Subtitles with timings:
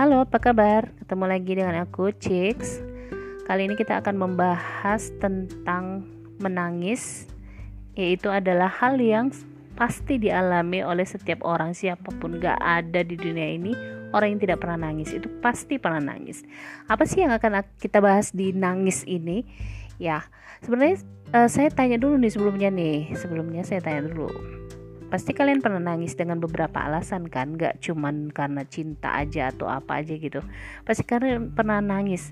[0.00, 0.96] Halo, apa kabar?
[0.96, 2.80] Ketemu lagi dengan aku, Chicks.
[3.44, 6.08] Kali ini kita akan membahas tentang
[6.40, 7.28] menangis,
[7.92, 9.28] yaitu adalah hal yang
[9.76, 13.76] pasti dialami oleh setiap orang siapa pun gak ada di dunia ini
[14.16, 15.12] orang yang tidak pernah nangis.
[15.12, 16.48] Itu pasti pernah nangis.
[16.88, 19.44] Apa sih yang akan kita bahas di nangis ini?
[20.00, 20.24] Ya
[20.64, 21.04] sebenarnya
[21.36, 23.12] uh, saya tanya dulu nih sebelumnya nih.
[23.20, 24.32] Sebelumnya saya tanya dulu
[25.10, 27.58] pasti kalian pernah nangis dengan beberapa alasan kan?
[27.58, 30.40] Gak cuman karena cinta aja atau apa aja gitu.
[30.86, 32.30] Pasti kalian pernah nangis.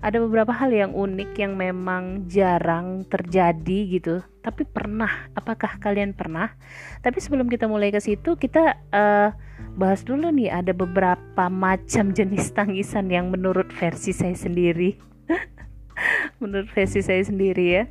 [0.00, 4.14] Ada beberapa hal yang unik yang memang jarang terjadi gitu.
[4.40, 5.28] Tapi pernah.
[5.36, 6.56] Apakah kalian pernah?
[7.04, 9.34] Tapi sebelum kita mulai ke situ kita uh,
[9.76, 14.96] bahas dulu nih ada beberapa macam jenis tangisan yang menurut versi saya sendiri.
[16.40, 17.84] Menurut versi saya sendiri ya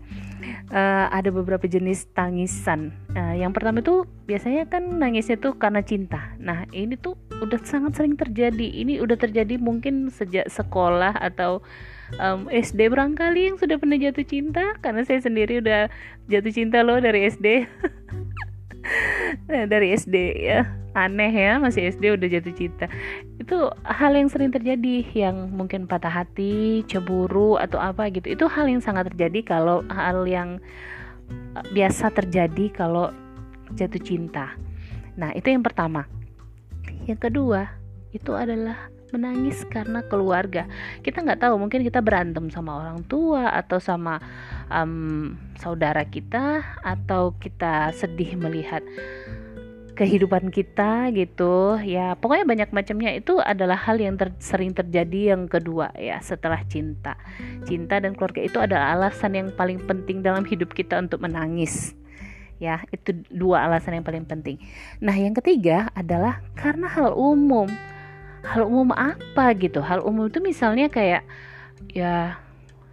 [0.69, 2.93] uh, ada beberapa jenis tangisan.
[3.13, 6.33] Uh, yang pertama itu biasanya kan nangisnya tuh karena cinta.
[6.38, 8.81] Nah ini tuh udah sangat sering terjadi.
[8.85, 11.61] Ini udah terjadi mungkin sejak sekolah atau
[12.21, 14.77] um, SD barangkali yang sudah pernah jatuh cinta.
[14.81, 15.89] Karena saya sendiri udah
[16.29, 17.47] jatuh cinta loh dari SD.
[19.49, 20.67] nah, dari SD ya.
[20.97, 22.85] Aneh ya masih SD udah jatuh cinta.
[23.38, 28.25] Itu hal yang sering terjadi yang mungkin patah hati cemburu atau apa gitu.
[28.33, 30.57] Itu hal yang sangat terjadi kalau hal yang
[31.30, 33.13] eh, biasa terjadi kalau
[33.77, 34.57] jatuh cinta.
[35.16, 36.09] Nah itu yang pertama.
[37.05, 37.69] Yang kedua
[38.09, 40.65] itu adalah menangis karena keluarga.
[41.02, 44.21] Kita nggak tahu mungkin kita berantem sama orang tua atau sama
[44.69, 48.81] um, saudara kita atau kita sedih melihat
[49.99, 51.75] kehidupan kita gitu.
[51.83, 53.11] Ya pokoknya banyak macamnya.
[53.11, 57.19] Itu adalah hal yang ter sering terjadi yang kedua ya setelah cinta.
[57.67, 61.91] Cinta dan keluarga itu adalah alasan yang paling penting dalam hidup kita untuk menangis.
[62.63, 64.55] Ya itu dua alasan yang paling penting.
[65.03, 67.67] Nah yang ketiga adalah karena hal umum
[68.43, 69.79] hal umum apa gitu?
[69.83, 71.23] Hal umum itu misalnya kayak
[71.91, 72.39] ya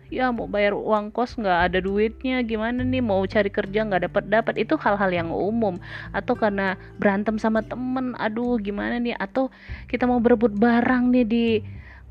[0.07, 3.03] ya mau bayar uang kos nggak ada duitnya gimana nih?
[3.03, 5.79] Mau cari kerja nggak dapat dapat itu hal-hal yang umum.
[6.15, 9.19] Atau karena berantem sama temen aduh gimana nih?
[9.19, 9.51] Atau
[9.91, 11.47] kita mau berebut barang nih di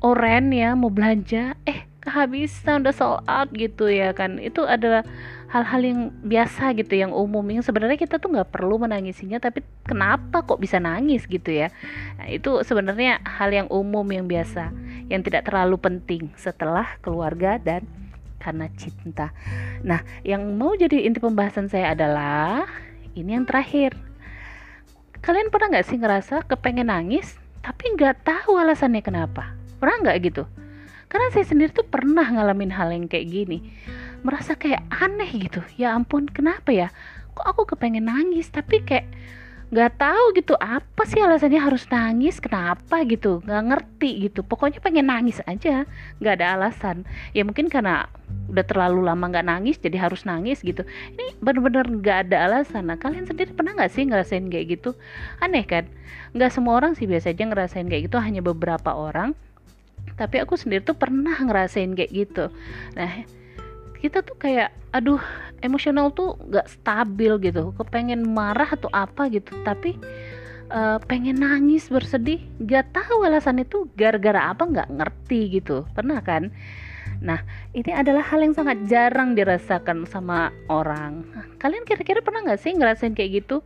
[0.04, 1.56] oren ya mau belanja.
[1.64, 4.38] Eh kehabisan udah sold out gitu ya kan.
[4.38, 5.02] Itu adalah
[5.50, 7.42] hal-hal yang biasa gitu yang umum.
[7.50, 11.74] Yang sebenarnya kita tuh nggak perlu menangisinya tapi kenapa kok bisa nangis gitu ya?
[12.22, 14.70] Nah, itu sebenarnya hal yang umum yang biasa
[15.10, 17.82] yang tidak terlalu penting setelah keluarga dan
[18.38, 19.34] karena cinta.
[19.82, 22.70] Nah yang mau jadi inti pembahasan saya adalah
[23.18, 23.98] ini yang terakhir.
[25.18, 27.34] Kalian pernah nggak sih ngerasa kepengen nangis
[27.66, 29.50] tapi nggak tahu alasannya kenapa?
[29.82, 30.46] Pernah nggak gitu
[31.06, 33.58] karena saya sendiri tuh pernah ngalamin hal yang kayak gini.
[34.26, 35.62] Merasa kayak aneh gitu.
[35.78, 36.90] Ya ampun kenapa ya?
[37.38, 38.50] Kok aku kepengen nangis?
[38.50, 39.06] Tapi kayak
[39.66, 42.42] nggak tahu gitu apa sih alasannya harus nangis?
[42.42, 43.38] Kenapa gitu?
[43.46, 44.42] Nggak ngerti gitu.
[44.42, 45.86] Pokoknya pengen nangis aja.
[46.18, 47.06] Nggak ada alasan.
[47.30, 48.10] Ya mungkin karena
[48.50, 50.82] udah terlalu lama nggak nangis jadi harus nangis gitu.
[51.14, 52.90] Ini bener-bener nggak ada alasan.
[52.90, 54.98] Nah kalian sendiri pernah nggak sih ngerasain kayak gitu?
[55.38, 55.86] Aneh kan?
[56.34, 58.18] Nggak semua orang sih biasa aja ngerasain kayak gitu.
[58.18, 59.38] Hanya beberapa orang
[60.14, 62.44] tapi aku sendiri tuh pernah ngerasain kayak gitu
[62.94, 63.26] nah
[63.98, 65.20] kita tuh kayak aduh
[65.64, 69.98] emosional tuh gak stabil gitu kepengen marah atau apa gitu tapi
[70.70, 76.54] uh, pengen nangis bersedih gak tahu alasan itu gara-gara apa nggak ngerti gitu pernah kan
[77.24, 77.40] Nah,
[77.72, 81.24] ini adalah hal yang sangat jarang dirasakan sama orang.
[81.56, 83.64] Kalian kira-kira pernah nggak sih ngerasain kayak gitu?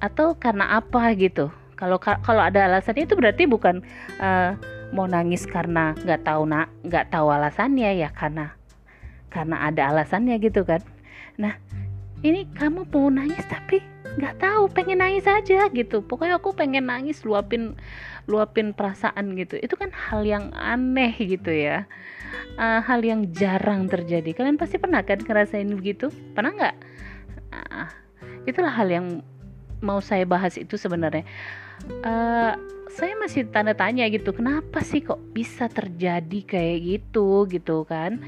[0.00, 1.48] Atau karena apa gitu?
[1.76, 3.80] Kalau kalau ada alasannya itu berarti bukan
[4.20, 4.52] uh,
[4.90, 8.54] mau nangis karena nggak tahu nak nggak tahu alasannya ya karena
[9.30, 10.82] karena ada alasannya gitu kan.
[11.38, 11.54] Nah
[12.20, 13.80] ini kamu mau nangis tapi
[14.18, 16.02] nggak tahu pengen nangis aja gitu.
[16.02, 17.78] Pokoknya aku pengen nangis luapin
[18.26, 19.56] luapin perasaan gitu.
[19.62, 21.86] Itu kan hal yang aneh gitu ya.
[22.58, 24.34] Uh, hal yang jarang terjadi.
[24.34, 26.10] Kalian pasti pernah kan ngerasain begitu?
[26.34, 26.76] Pernah nggak?
[27.50, 27.88] Uh,
[28.46, 29.06] itulah hal yang
[29.80, 31.24] mau saya bahas itu sebenarnya.
[32.04, 32.52] Uh,
[32.90, 38.20] saya masih tanda tanya gitu kenapa sih kok bisa terjadi kayak gitu gitu kan?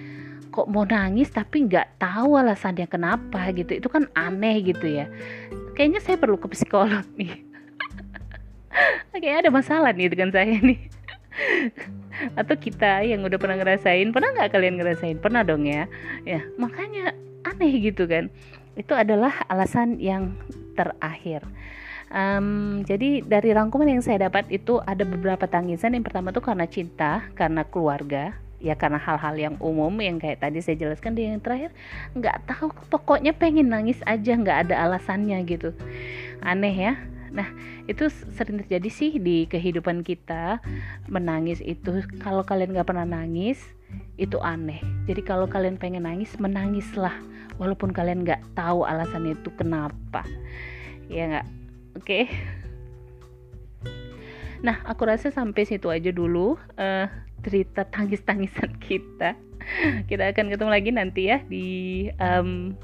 [0.52, 5.10] Kok mau nangis tapi nggak tahu alasannya kenapa gitu itu kan aneh gitu ya.
[5.76, 7.42] Kayaknya saya perlu ke psikolog nih.
[9.12, 10.80] Kayaknya ada masalah nih dengan saya nih.
[12.40, 15.18] Atau kita yang udah pernah ngerasain pernah nggak kalian ngerasain?
[15.18, 15.88] Pernah dong ya.
[16.22, 18.30] Ya makanya aneh gitu kan
[18.76, 20.36] itu adalah alasan yang
[20.72, 21.44] terakhir.
[22.12, 25.96] Um, jadi dari rangkuman yang saya dapat itu ada beberapa tangisan.
[25.96, 30.60] Yang pertama tuh karena cinta karena keluarga ya karena hal-hal yang umum yang kayak tadi
[30.60, 31.16] saya jelaskan.
[31.16, 31.72] Di yang terakhir
[32.12, 35.72] nggak tahu pokoknya pengen nangis aja nggak ada alasannya gitu.
[36.44, 36.94] Aneh ya.
[37.32, 37.48] Nah
[37.88, 40.60] itu sering terjadi sih di kehidupan kita.
[41.08, 43.56] Menangis itu kalau kalian nggak pernah nangis
[44.20, 44.84] itu aneh.
[45.08, 50.24] Jadi kalau kalian pengen nangis menangislah walaupun kalian nggak tahu alasan itu kenapa.
[51.08, 51.46] Ya nggak?
[51.98, 52.04] Oke.
[52.04, 52.24] Okay?
[54.62, 57.06] nah aku rasa sampai situ aja dulu uh,
[57.42, 59.34] cerita tangis-tangisan kita.
[60.10, 61.66] Kita akan ketemu lagi nanti ya di
[62.18, 62.74] um,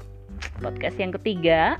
[0.59, 1.79] podcast yang ketiga.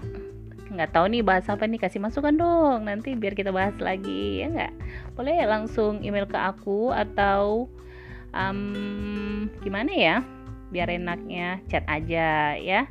[0.71, 2.87] Nggak tahu nih bahas apa nih kasih masukan dong.
[2.87, 4.73] Nanti biar kita bahas lagi ya nggak?
[5.19, 7.67] Boleh langsung email ke aku atau
[8.31, 10.15] um, gimana ya
[10.69, 12.89] biar enaknya chat aja ya.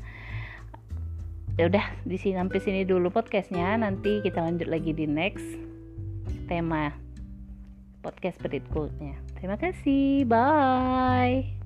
[1.58, 3.74] Ya udah di sini sampai sini dulu podcastnya.
[3.78, 5.46] Nanti kita lanjut lagi di next
[6.46, 6.94] tema
[8.02, 9.18] podcast berikutnya.
[9.38, 10.22] Terima kasih.
[10.26, 11.58] Bye